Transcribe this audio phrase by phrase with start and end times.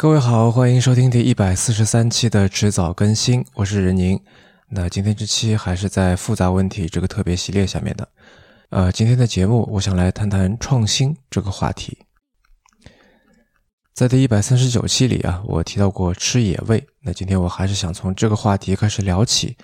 [0.00, 4.16] 各位好，欢迎收听第一百四十三期的迟早更新，我是任宁。
[4.68, 8.08] 那今天这期还是在复杂问题这个特别系列下面的。
[8.70, 11.98] 呃，今天的节目我想来谈谈创新这个话题。
[13.92, 19.56] 在第一百三十九期里啊，我提到过吃野味，那今天我还是想从这个话题开始聊起，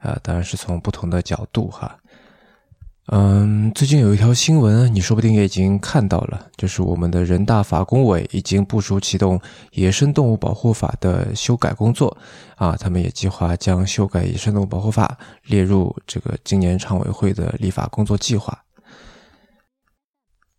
[0.00, 1.96] 啊，当然是从不同的角度哈。
[3.12, 9.40] 嗯，最近有一条新闻，你说不定也已经看到了，就是我们的人大法工委已经部署启动
[9.70, 12.18] 野生动物保护法的修改工作，
[12.56, 18.58] 啊，他们也计划将修改野生动物保护法列入这个今年常委会的立法工作计划。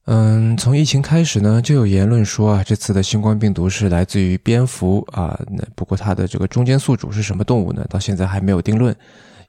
[0.05, 7.85] 嗯，从疫情开始呢，就有言论说啊，这次的新冠病毒是来自于蝙蝠啊，那不过它的这个中间宿主是什么动物呢？
[7.89, 8.95] 到现在还没有定论。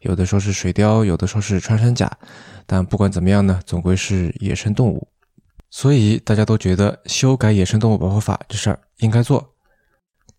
[0.00, 2.08] 有的说是水貂，有的说是穿山甲，
[2.68, 5.08] 但不管怎么样呢，总归是野生动物，
[5.70, 9.54] 所以大家都觉得修改野生动物保护法这事儿应该做。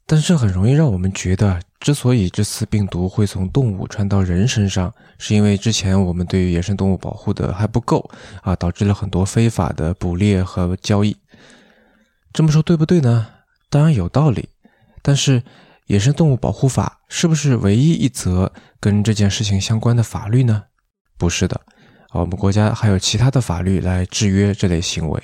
[0.05, 8.07] 但是很容易让我们觉得，之所以这次病毒会从动物传到人身上，是因为之前我们对于野生动物保护的还不够
[8.43, 11.17] 啊，导致了很多非法的捕猎和交易。
[12.31, 13.27] 这么说对不对呢？
[13.71, 14.49] 当然有道理，
[15.01, 15.41] 但是。
[15.89, 20.65] 野生动物保护法是不是唯一一则跟这件事情相关的法律呢？
[21.17, 21.59] 不是的，
[22.09, 25.23] 啊，我们国家还有其他的法律来制约这类行为。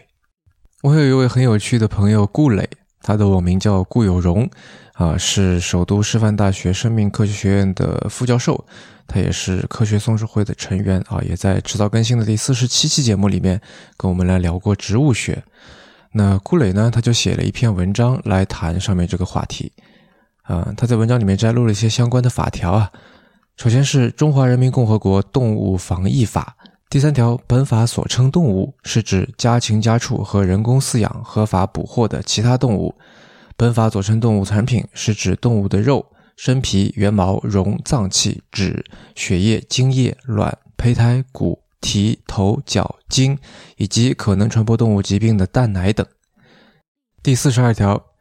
[0.84, 2.70] 我有一位很有趣的朋友顾磊，
[3.02, 4.48] 他的网名叫顾有荣，
[4.94, 8.64] 啊，是首都师范大学生命科学学院的副教授，
[9.08, 13.60] 他也是科学松鼠会的成员，啊，也在迟早更新的第四十七期节目里面
[13.98, 15.44] 跟我们来聊过植物学。
[16.12, 19.72] 那顾磊呢，他就写了一篇文章来谈上面这个话题。
[20.44, 22.92] 啊，他在文章里面摘录了一些相关的法条啊。
[23.58, 26.56] 首先是《中华人民共和国动物防疫法》
[26.90, 32.96] 第三条，本法所称动物是指家禽家畜和人工饲养、合法捕获的其他动物。
[33.58, 36.06] 本法所称动物产品是指动物的肉、
[36.38, 43.38] 身皮、原毛、绒、脏器、脂、血液、精液、卵、胚胎、骨、蹄、头、脚、筋，
[43.76, 46.06] 以及可能传播动物疾病的蛋奶等。
[47.22, 48.15] 第四十二条。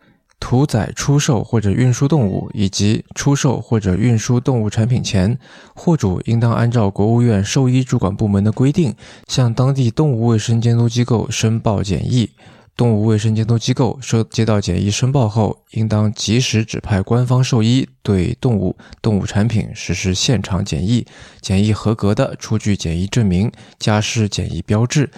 [0.45, 5.39] 屠宰、出售或者运输动物，以及出售或者运输动物产品前，
[5.75, 8.95] 货主应当按照国务院兽医主管部门的规定，
[9.27, 12.29] 向当地动物卫生监督机构申报检疫。
[12.77, 21.07] 动物卫生监督机构收接到检疫申报后，应当及时指派官方兽医对动物、动物产品实施现场检疫，
[21.41, 25.09] 检疫合格的出具检疫证明，加施检疫标志。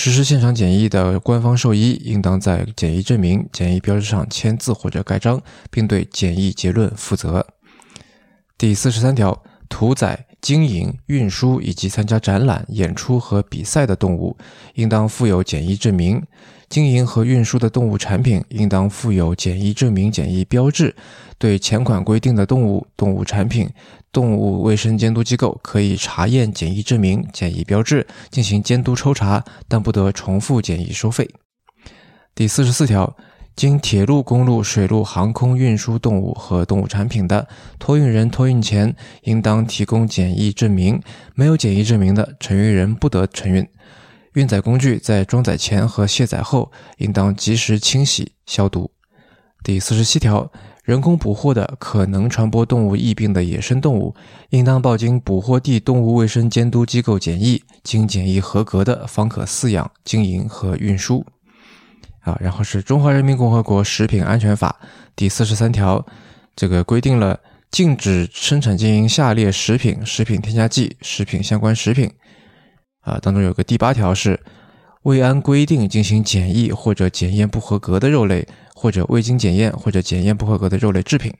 [0.00, 5.42] 实施现场检疫的官方兽医应当在检疫证明、检疫标志上签字或者盖章，
[5.72, 7.44] 并对检疫结论负责。
[8.56, 14.36] 第四十三条，屠宰、经营、运输以及参加展览、演出和比赛的动物，
[14.74, 16.22] 应当附有检疫证明。
[16.68, 20.94] 经营和运输的动物产品应当附有检疫证明、检疫标志。
[21.38, 23.68] 对前款规定的动物、动物产品，
[24.10, 31.28] 动物卫生监督机构可以查验检疫证明、检疫标志，进行监督抽查，但不得重复检疫收费。
[32.34, 33.16] 第四十四条，
[33.54, 37.48] 经铁路、公路、水路、航空运输动物和动物产品的，
[37.78, 41.02] 托运人托运前应当提供检疫证明，
[41.34, 43.66] 没有检疫证明的，承运人不得承运。
[44.34, 48.92] 运载工具在装载前和卸载后，应当及时清洗消毒。
[49.64, 50.52] 第四十七条，
[50.88, 54.14] 人工捕获的可能传播动物疫病的野生动物，
[54.48, 61.22] 应当报经捕获地动物卫生监督机构检疫，经检疫合格的方可饲养、经营和运输。
[62.20, 64.80] 啊，然后是《中华人民共和国食品安全法》
[65.14, 66.02] 第四十三条，
[66.56, 67.38] 这个规定了
[67.70, 72.10] 禁止生产经营下列食品、食品添加剂、食品相关食品。
[73.00, 74.40] 啊，当中有个第八条是，
[75.02, 81.34] 未按规定进行检疫或者检验不合格的肉类，或者未经检验或者检验不合格的肉类制品。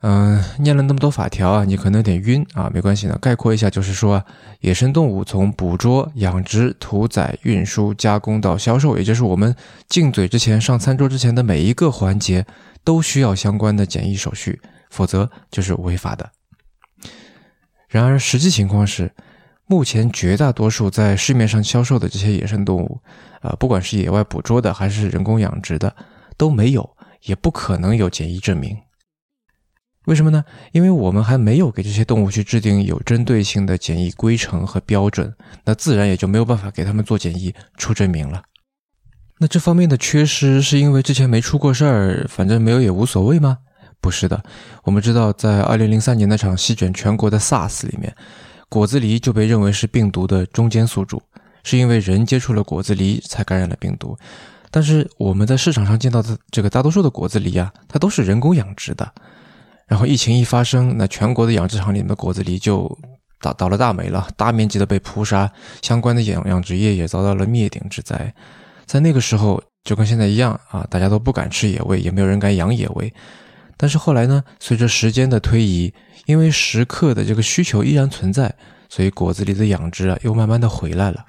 [0.00, 4.24] 嗯，念了那么多法条啊，你可能有点晕啊，没关系呢，概括一下就是说，
[4.60, 9.54] 野生动物从捕捉、养殖、屠宰、运输、加工到销售，也就是我们
[9.88, 12.46] 进嘴之前、上餐桌之前的每一个环节，
[12.84, 14.60] 都需要相关的检疫手续，
[14.90, 16.30] 否则就是违法的。
[17.88, 19.12] 然而，实际情况是。
[19.72, 23.00] 目前绝大多数在市面上销售的这些野生动物，
[23.40, 25.96] 啊，不管是野外捕捉的还是人工养殖的，
[26.36, 26.86] 都没有，
[27.22, 28.76] 也不可能有检疫证明。
[30.04, 30.44] 为什么呢？
[30.72, 35.34] 因为我们还没有给这些动物去制定有针对性的检疫规程和标准，
[35.64, 38.42] 那自然也就没有办法给他们做检疫出证明了。
[39.38, 43.56] 那这方面的缺失是因为之前没出过事儿，反正没有也无所谓吗？
[44.02, 44.44] 不是的，
[44.84, 48.14] 我们知道在二零零三年那场席卷全国的 SARS 里面。
[48.72, 51.20] 果子狸就被认为是病毒的中间宿主，
[51.62, 54.16] 是因为人接触了果子狸才感染了病毒。
[54.70, 59.12] 但是我们在市场上见到的这个大多数的果子狸啊，它都是人工养殖的。
[59.86, 62.90] 然后疫情一发生，那全国的养殖场里面的果子狸就
[63.42, 65.52] 倒倒了大霉了，大面积的被扑杀，
[65.82, 68.34] 相关的养养殖业也遭到了灭顶之灾。
[68.86, 73.12] 在那个时候，就跟现在一样啊，大家都不敢吃野味，也没有人敢养野味。
[73.76, 75.92] 但是后来呢，随着时间的推移，
[76.26, 78.54] 因为食客的这个需求依然存在，
[78.88, 81.26] 所以果子狸的养殖啊又慢慢的回来了。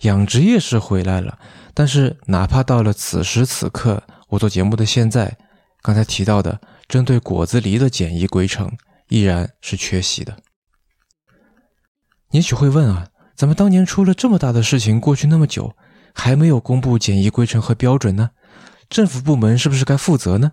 [0.00, 1.38] 养殖业是回来了，
[1.72, 5.36] 但是哪怕到了此时此刻，我做节目的现在，
[5.82, 8.70] 刚才提到的针对果子狸的检疫规程
[9.08, 10.36] 依然是缺席的。
[12.32, 15.74] 也许会问啊，咱们当年出了这么大的事情，过去那么久，
[16.14, 18.30] 还没有公布检疫规程和标准呢？
[18.90, 20.52] 政府部门是不是该负责呢？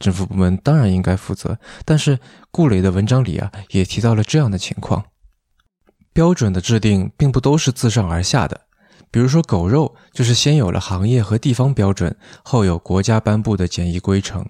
[0.00, 2.18] 政府部门当然应该负责，但是
[2.50, 5.04] 顾磊的文章里啊，也提到了这样的情况：
[6.12, 8.62] 标准的制定并不都是自上而下的。
[9.10, 14.46] 比如说狗肉，就是先有了行业和地方标准，后有国家颁布的检疫规程。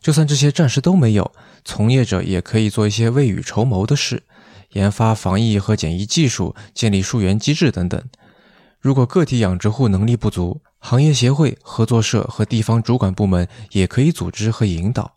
[0.00, 1.32] 就算这些暂时都没有，
[1.64, 4.22] 从业者也可以做一些未雨绸缪的事，
[4.70, 8.02] 研发防疫和检疫技术，建立溯源机制等等。
[8.80, 15.14] 如果个体养殖户能力不足，行业协会、合作社和地方主管部门也可以组织和引导。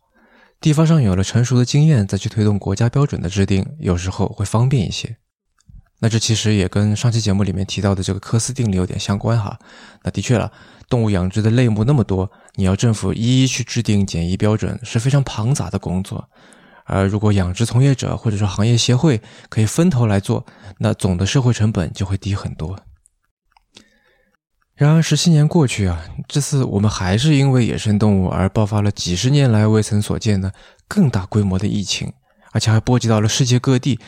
[0.60, 5.18] 地方上有了成熟的经验，再去推动国家标准的制定，有时候会方便一些。
[6.00, 9.60] 那这其实也跟上期节目里面提到的这个科斯定理有点相关哈。
[10.02, 10.52] 那的确了，
[10.90, 16.28] 动物养殖的类目那么多，你要政府一一去制定检疫标准是非常庞杂的工作。
[16.86, 20.44] 而如果养殖从业者或者说行业协会可以分头来做，
[20.80, 22.76] 那总的社会成本就会低很多。
[24.80, 30.54] 然而十七年过去啊，这次我们还是因为野生动物而爆发了几十年来未曾所见的
[30.88, 32.14] 更大规模的疫情，
[32.54, 34.00] 而且还波及到了世界各地。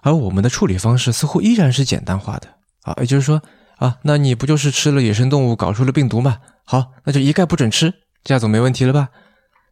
[0.00, 2.48] 而我们的处理方式似乎依然是简单化的
[2.84, 3.42] 啊，也就是说
[3.76, 6.38] 啊，那你不就是吃了野生动物搞出了病毒吗？
[6.64, 7.92] 好，那就一概不准吃，
[8.24, 9.10] 这样总没问题了吧？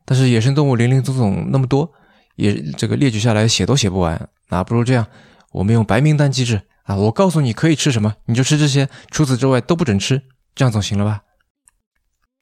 [0.05, 1.91] 但是野生动物林林总总那么多，
[2.37, 5.07] 也这个列举下来写都写不完，那不如这样，
[5.53, 10.21] 我们用白名单机制啊，我告诉你可以吃什么，你就吃这些，除此之外都不准吃。
[10.55, 11.23] 这样总行了吧？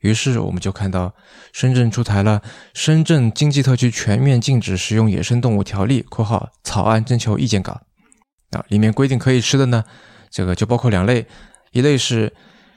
[0.00, 1.14] 于是我们就看到
[1.52, 2.40] 深圳出台了
[2.74, 7.80] 《深圳经济特区全面禁止食用野生动物条例（括号草案征求意见稿）》
[8.58, 9.84] 啊，里面规定可以吃的呢，
[10.28, 11.26] 这个就包括两类，
[11.70, 12.34] 一类是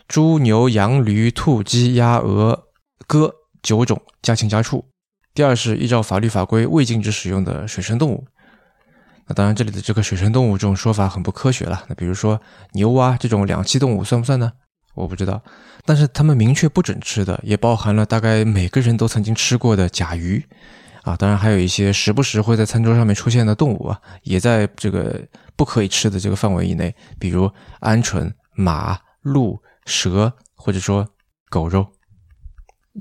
[0.08, 2.68] 猪、牛、羊、驴、兔、鸡、鸭、鹅、
[3.08, 3.34] 鸽
[3.64, 4.86] 九种家禽家畜；
[5.34, 8.28] 第二是依照法律法规未禁止使用的水生动物。
[9.28, 11.84] 那当然，这里的这个水生动物这种说法很不科学了。
[11.90, 12.40] 那比如说
[12.74, 14.52] 牛蛙这种两栖动物算不算呢？
[14.96, 15.44] 我不知道，
[15.86, 20.44] 但是他们明确不准吃的，也包含了大概每个人都曾经吃过的甲鱼，
[21.04, 25.22] 啊，当然还有一些时不时会在餐桌上面出现的动物啊，也在这个
[25.56, 27.52] 不可以吃的这个范围以内，比如
[27.82, 31.08] 鹌鹑、马、鹿、蛇，或者说
[31.50, 31.86] 狗肉。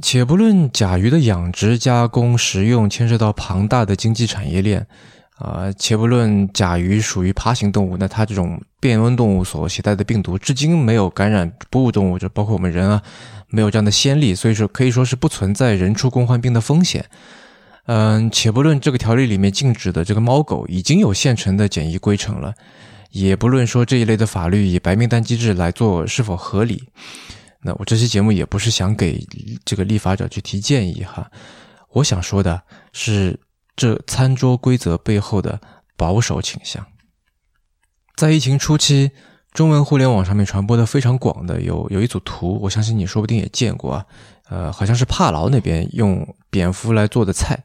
[0.02, 4.88] 且不论甲鱼的养殖、加工、食用牵涉到庞大的经济产业链。
[5.36, 13.02] 啊，且不论甲鱼属于爬行动物，那它这种变温动物所携带的病毒，至今没有感染哺乳动物，就包括我们人啊，
[13.48, 17.06] 没有这样的先例，所以说可以说是不存在人畜共患病的风险。
[17.86, 22.54] 嗯，且不论这个条例里面禁止的这个猫狗已经有现成的检疫规程了，
[23.10, 26.84] 也不论说这一类的法律以白名单机制来做是否合理，
[27.62, 29.26] 那我这期节目也不是想给
[29.64, 31.28] 这个立法者去提建议哈，
[31.90, 32.62] 我想说的
[32.93, 33.41] 是。
[33.76, 35.60] 这餐桌规则背后的
[35.96, 36.86] 保守倾向，
[38.16, 39.10] 在疫情初期，
[39.52, 44.06] 中文互联网上面传播的非常广的有有一组图，我相信你说不定也见过啊。
[44.48, 47.58] 呃，好像是帕劳那边用蝙蝠来做的菜，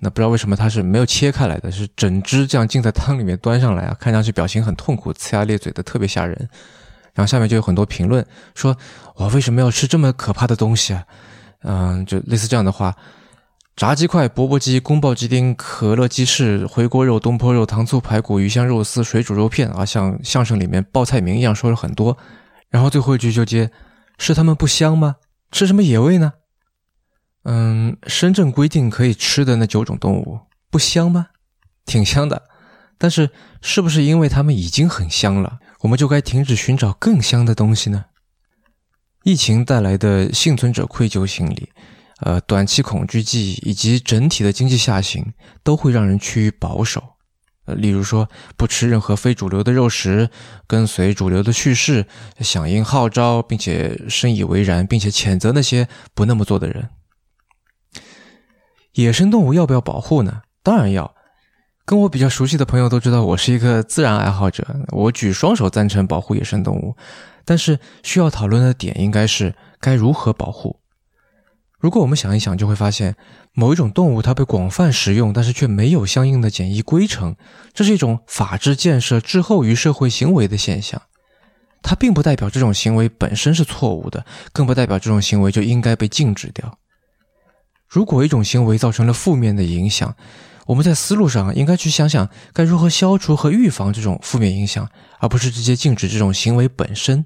[0.00, 6.36] 那不知道为什么它是没有切开来的，是整只这样浸在汤里面端上来啊，看上去表情很痛苦，呲牙咧嘴的，特别吓人。
[7.14, 8.76] 然后下面就有很多评论说
[9.16, 11.04] ：“我为什么要吃这么可怕的东西啊？”
[11.62, 12.94] 嗯，就类似这样的话。
[13.76, 22.16] 炸鸡块、钵钵鸡、宫爆鸡丁、可乐鸡翅、回锅肉、东坡肉、糖醋排骨、鱼香肉丝、水煮肉片啊，像相声里面报菜名一样说了很多。
[22.70, 23.70] 然后最后一句就接：
[24.16, 25.16] 是他们不香吗？
[25.52, 26.32] 吃什么野味呢？
[27.42, 30.40] 嗯，深圳规定可以吃的那九种动物
[30.70, 31.26] 不香吗？
[31.84, 32.44] 挺香的，
[32.96, 33.30] 但是
[33.60, 38.06] 是不是因为它们已经很香了，我们就该停止寻找更香的东西呢？
[39.24, 41.68] 疫情带来的幸存者愧疚心理。
[42.20, 47.02] 呃，短期恐惧记忆以及整体的经济下行都会让人趋于保守。
[47.66, 50.30] 呃，例如说不吃任何非主流的肉食，
[50.66, 52.06] 跟随主流的叙事，
[52.40, 56.90] 响应号召，并且深以为然，并且谴责那些不那么做的人。
[58.92, 60.42] 野生动物要不要保护呢？
[60.62, 61.14] 当然要。
[61.84, 66.96] 跟我比较熟悉的朋友都知道，我是一个自然爱好者，我举双手赞成保护野生动物。
[67.44, 70.80] 但是需要讨论的点应该是该如何保护。
[71.78, 73.16] 如果我们想一想，就会发现
[73.52, 77.36] 某一种动物它被广泛食用，但是却没有相应的检疫规程，
[77.74, 81.02] 这是一种法治建设滞后于社会行为的现象。
[81.82, 86.78] 它并不代表这种行为本身是错误的，更不代表这种行为就应该被禁止掉。
[87.86, 90.16] 如果一种行为造成了负面的影响，
[90.66, 94.88] 我们在思路上应该去想想该如何消除和预防这种负面影响，
[95.20, 97.24] 而不是直接禁止这种行为本身。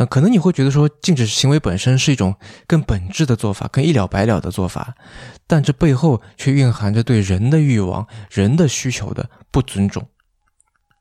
[0.00, 2.34] 呃，可能你会觉得说禁止行为本身是一种
[2.66, 4.94] 更本质的做法，更一了百了的做法，
[5.46, 10.08] 但这背后却蕴含着对人的欲望、人的需求的不尊重。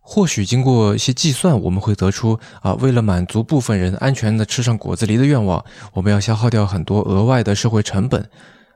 [0.01, 5.63] 或许经过一些计算，我们会得出啊，为了满足部分人安全的吃上果子狸的愿望，
[5.94, 8.29] 我们要消耗掉很多额外的社会成本。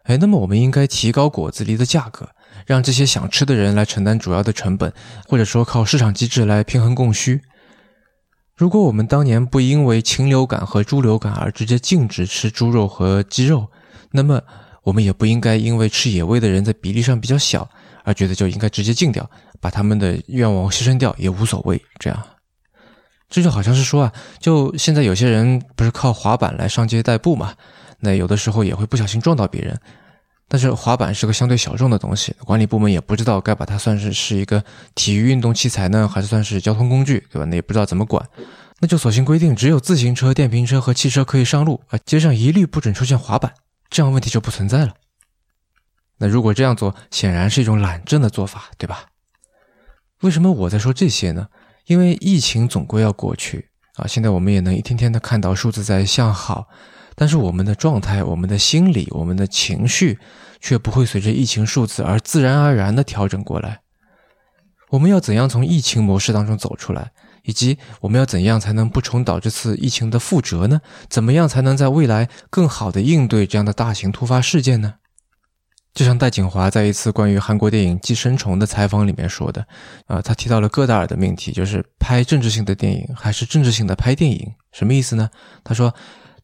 [0.03, 2.29] 哎，那么我们应该提高果子狸的价格，
[2.65, 4.93] 让这些想吃的人来承担主要的成本，
[5.27, 7.41] 或者说靠市场机制来平衡供需。
[8.55, 13.67] 如果我们当年不因为禽流感和猪流感而直接禁止吃猪肉和鸡肉，
[14.11, 14.41] 那么
[14.83, 17.67] 我们也不应该因为吃野味的人在比例上比较小
[18.03, 19.29] 而觉得就应该直接禁掉。
[19.59, 22.21] 把他们的愿望牺牲掉也无所谓，这样，
[23.29, 27.53] 这就好像是说啊，就现在有些人不是靠滑板来上街代步嘛，
[28.01, 29.79] 那有的时候也会不小心撞到别人，
[30.53, 37.45] 但是滑板是个相对小众的东西，管理部门也不知道该把它算是是一个体育运动器材呢，还是算是交通工具，对吧？
[37.45, 38.23] 那也不知道怎么管，
[38.79, 43.51] 那就索性规定只有自行车、电瓶车和汽车可以上路啊，街上一律不准出现滑板，
[43.89, 44.93] 这样问题就不存在了。
[46.19, 49.05] 那如果这样做，显然是一种懒政的做法，对吧？
[50.21, 51.47] 为什么我在说这些呢？
[51.87, 54.05] 因为疫情总归要过去啊！
[54.05, 56.67] 现在我们也能一天天的看到数字在向好，
[57.15, 60.19] 但是我们的状态、我们的心理、我们的情绪
[60.59, 63.81] 却不会随着疫情数字而自然而然的调整过来。
[64.89, 67.11] 我们要怎样从疫情模式当中走出来？
[67.45, 70.79] 以及我们要怎样才能不重蹈这次疫情的覆辙呢？
[71.09, 74.93] 怎么样才能在未来更好的应对这样的大型突发事件呢？
[75.93, 79.67] 就像戴锦华在一次关于韩国电影《寄生虫》的采访里面说的，
[80.07, 84.53] 啊，他提到了戈达尔的命题，就是拍政治性的电影还是政治性的拍电影？
[84.71, 85.29] 什么意思呢？
[85.65, 85.93] 他说，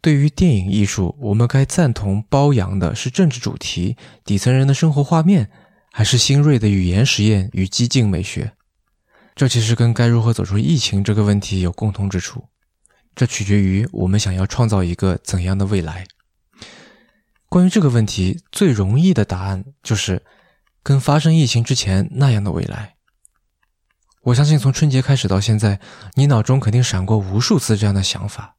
[0.01, 5.51] 对于电影艺术，我们该赞同褒扬的是政治主题、底层人的生活画面，
[5.91, 8.53] 还是新锐的语言实验与激进美学？
[9.35, 12.47] 这其实跟该如何走出疫情这个问题有共通之处，
[13.15, 16.05] 这取决于我们想要创造一个怎样的未来。
[17.47, 20.23] 关于这个问题，最容易的答案就是
[20.83, 22.95] 跟发生疫情之前那样的未来。
[24.23, 25.79] 我相信从春节开始到现在，
[26.15, 28.55] 你脑中肯定闪过无数次这样的想法：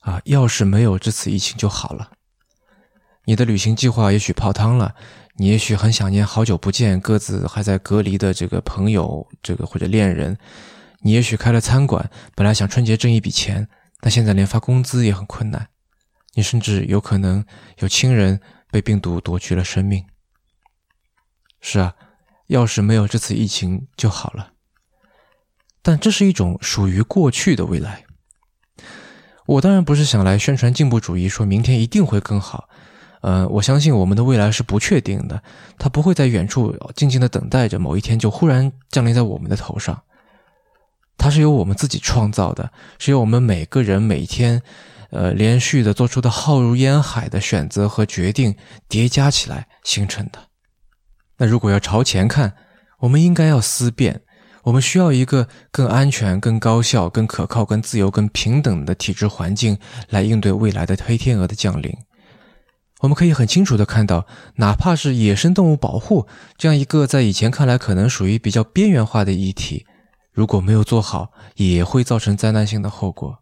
[0.00, 2.12] 啊，要是没有这次疫情就好了。
[3.24, 4.94] 你的旅行计划也许泡汤了，
[5.36, 10.36] 你也许很想念好久不见、各自还在隔离的这个朋友，这个或者恋人。
[11.02, 13.68] 你也许开了餐馆，本来想春节挣一笔钱，
[14.00, 15.68] 但现在连发工资也很困难。
[16.34, 17.44] 你甚至有可能
[17.78, 18.40] 有亲人
[18.70, 20.04] 被病毒夺去了生命。
[21.60, 21.94] 是啊，
[22.46, 24.52] 要是没有这次疫情就好了。
[25.82, 28.04] 但这是一种属于过去的未来。
[29.46, 32.68] 我当然不是想来宣传进步主义，说明天一定会更好。
[33.20, 35.42] 呃，我相信我们的未来是不确定的，
[35.78, 40.02] 它不会在远处静静的等待着某一天就忽然降临在我们的头上。
[41.18, 44.62] 它是由我们自己创造的，是由我们每个人每天。
[45.12, 48.54] 呃，连续的做出的浩如烟海的选择和决定
[48.88, 50.38] 叠加起来形成的。
[51.36, 52.54] 那如果要朝前看，
[53.00, 54.22] 我们应该要思辨，
[54.64, 61.92] 我们需要一个更安全、更高效、更可靠、更自由、更平等的体制环境来应对未来的黑天鹅的降临。
[63.00, 64.26] 我们可以很清楚的看到，
[64.56, 66.26] 哪怕是野生动物保护
[66.58, 69.86] 这样一个在以前看来可能属于比较边缘化的议题，
[70.32, 73.39] 如果没有做好，也会造成灾难性的后果。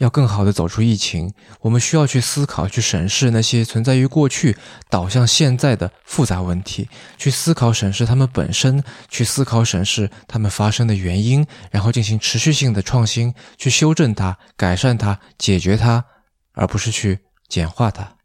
[0.00, 1.30] 要更好的走出疫情，
[1.60, 4.56] 我们需要去思考、去审视那些存在于过去、
[4.88, 6.88] 导向现在的复杂问题，
[7.18, 16.06] 去思考、审视它们本身，去思考、审视它们发生的原因，然后进行持续性的创新，去修正它、改善它、解决它，
[16.54, 18.16] 而不是去简化它。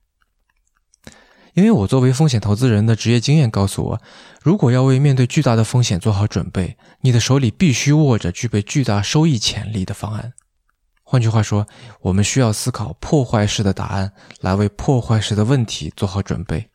[1.55, 4.01] 因为我作为风险投资人的职业经验告诉我，
[4.41, 10.32] 如果要为面对巨大的风险做好准备，你的手里必须握着具备巨大收益潜力的方案。
[11.07, 11.67] 换句话说，
[12.01, 16.69] 我们需要思考破坏式的答案，来为破坏式的问题做好准备。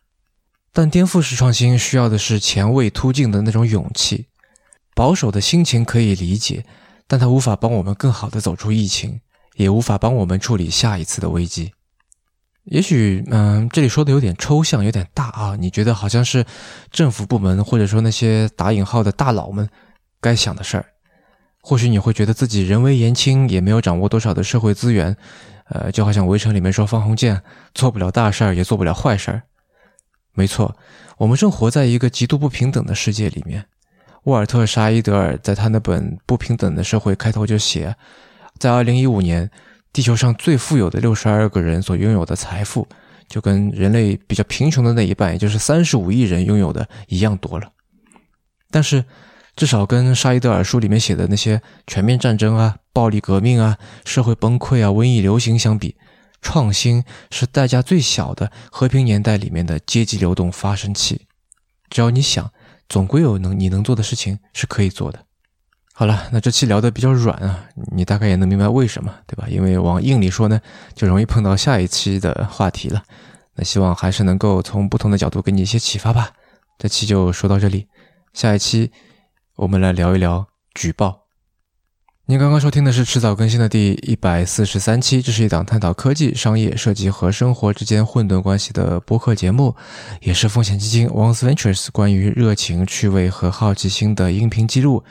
[0.73, 4.29] 但颠覆式创新需要的是前卫突进的那种勇气。
[4.95, 6.65] 保守的心情可以理解，
[7.09, 9.21] 但它无法帮我们更好的走出疫情，
[9.57, 11.73] 也无法帮我们处理下一次的危机。
[12.65, 15.57] 也许，嗯，这里说的有点抽象，有点大啊。
[15.57, 16.47] 你觉得好像是
[16.93, 19.69] 政府部门或者说那些打引号的大佬们
[20.21, 20.87] 该想的事儿。
[21.63, 25.17] 或许你会觉得自己人微言轻，也没有掌握多少的社会资源，
[25.69, 27.43] 呃，就好像《围城》里面说方鸿渐
[27.75, 29.43] 做不了大事儿，也做不了坏事儿。
[30.33, 30.77] 没错，
[31.19, 33.67] 我们正活在一个极度不平等的世界里面。
[34.25, 37.95] 沃尔特·沙伊德尔在他那本《不平等的社会》开头就写，
[38.59, 39.51] 在2015年，
[39.93, 42.87] 地球上最富有的62个人所拥有的财富，
[43.29, 47.73] 就跟人类比较贫穷的那一半，也就是35亿人拥有的一样多了。
[48.71, 49.05] 但是，
[49.61, 53.77] 至少跟沙伊德尔书里面写的那些全面战争啊、暴力革命啊、
[54.07, 55.97] 社会崩溃啊、瘟疫流行相比，
[56.41, 61.27] 创新是代价最小的和平年代里面的阶级流动发生器。
[61.91, 62.51] 只要你想，
[62.89, 65.27] 总归有能你能做的事情是可以做的。
[65.93, 69.47] 好了，那这期聊的比较软啊，你大概也能明白为什么，对吧？
[69.47, 70.59] 因为往硬里说呢，
[70.95, 73.03] 就容易碰到下一期的话题了。
[73.57, 76.31] 那希望还是能够从不同的角度给你一些启发吧。
[76.79, 77.89] 这期就说到这里，
[78.33, 78.91] 下一期。
[79.61, 81.27] 我们来聊一聊举报。
[82.25, 89.77] 您刚刚收听的是迟早更新的第一百四十三期，这是一档探讨科技、商业、设计和生活之间混沌关系的播客节目，
[90.23, 95.05] 也是风险基金 Once Ventures 关于热情、趣味和好奇心的音频记录。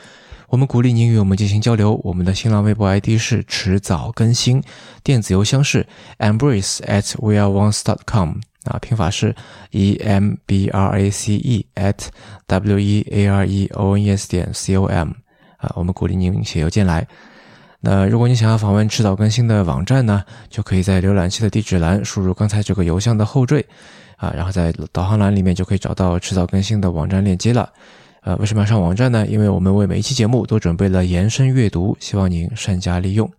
[0.48, 2.00] 我们鼓励您与我们进行交流。
[2.02, 4.60] 我们的新浪微博 ID 是迟早更新，
[5.04, 5.86] 电子邮箱是
[6.18, 8.40] embrace at weareones dot com。
[8.64, 9.34] 啊，拼法是
[9.70, 12.08] e m b r a c e at
[12.46, 15.10] w e a r e o n e s 点 c o m
[15.56, 17.06] 啊，我们鼓励您写邮件来。
[17.80, 23.64] 那如果你想要访问迟早更新的网站呢，就可以在浏览器的地址栏输入刚才这个邮箱的后缀
[24.16, 27.72] 啊，然后在导航栏里面就可以找到迟早更新的网站链接了。
[28.22, 29.26] 呃，为什么要上网站呢？
[29.26, 33.30] 因为我们为每一期节目都准备了延伸阅读，希望您善加利用。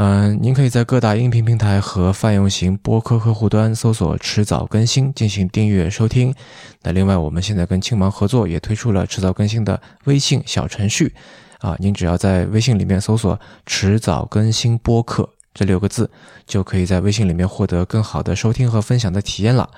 [0.00, 6.32] 嗯，您可以在各大音频平台和泛用型播客客户端搜索“迟早更新”进行订阅收听。
[6.84, 11.12] 那另外，我们现在跟青芒合作，也推出了迟早更新的微信小程序。
[11.58, 16.08] 啊，您只要在微信里面搜索“迟早更新播客”这六个字，
[16.46, 19.68] 就可以在微信里面获得更好的收听和分享的体验了。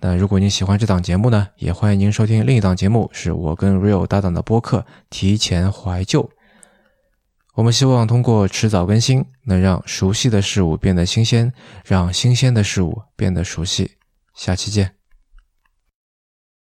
[0.00, 4.78] 那如果您喜欢这档节目呢，也欢迎您收听另一档节目，是我跟 Real 搭档的播客
[5.10, 6.22] 《提前怀旧》。
[7.58, 11.52] 我们希望通过迟早更新，能让熟悉的事物变得新鲜，
[11.84, 13.96] 让新鲜的事物变得熟悉。
[14.32, 14.97] 下期见。